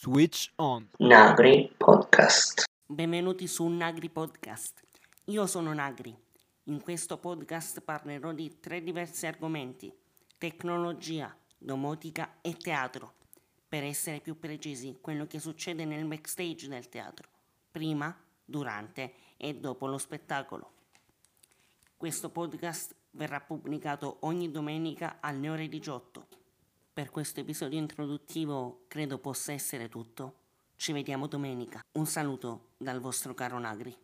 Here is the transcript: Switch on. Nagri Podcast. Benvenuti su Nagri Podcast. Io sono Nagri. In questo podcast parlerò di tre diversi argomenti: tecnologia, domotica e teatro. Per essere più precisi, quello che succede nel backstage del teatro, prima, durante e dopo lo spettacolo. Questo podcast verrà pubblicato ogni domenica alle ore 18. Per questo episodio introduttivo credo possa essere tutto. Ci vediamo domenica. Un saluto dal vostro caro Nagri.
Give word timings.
Switch 0.00 0.52
on. 0.58 0.88
Nagri 0.98 1.74
Podcast. 1.76 2.66
Benvenuti 2.86 3.48
su 3.48 3.66
Nagri 3.66 4.08
Podcast. 4.08 4.80
Io 5.24 5.44
sono 5.48 5.74
Nagri. 5.74 6.16
In 6.66 6.80
questo 6.80 7.18
podcast 7.18 7.80
parlerò 7.80 8.30
di 8.30 8.60
tre 8.60 8.80
diversi 8.80 9.26
argomenti: 9.26 9.92
tecnologia, 10.38 11.36
domotica 11.58 12.36
e 12.42 12.56
teatro. 12.56 13.14
Per 13.68 13.82
essere 13.82 14.20
più 14.20 14.38
precisi, 14.38 14.98
quello 15.00 15.26
che 15.26 15.40
succede 15.40 15.84
nel 15.84 16.04
backstage 16.04 16.68
del 16.68 16.88
teatro, 16.88 17.28
prima, 17.68 18.16
durante 18.44 19.14
e 19.36 19.56
dopo 19.56 19.88
lo 19.88 19.98
spettacolo. 19.98 20.70
Questo 21.96 22.30
podcast 22.30 22.94
verrà 23.10 23.40
pubblicato 23.40 24.18
ogni 24.20 24.48
domenica 24.52 25.16
alle 25.18 25.48
ore 25.48 25.68
18. 25.68 26.37
Per 26.98 27.12
questo 27.12 27.38
episodio 27.38 27.78
introduttivo 27.78 28.86
credo 28.88 29.18
possa 29.18 29.52
essere 29.52 29.88
tutto. 29.88 30.34
Ci 30.74 30.90
vediamo 30.90 31.28
domenica. 31.28 31.80
Un 31.92 32.06
saluto 32.06 32.70
dal 32.76 32.98
vostro 32.98 33.34
caro 33.34 33.56
Nagri. 33.60 33.96